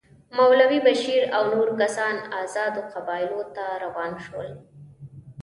[0.37, 4.49] مولوي بشیر او نور کسان آزادو قبایلو ته روان شول.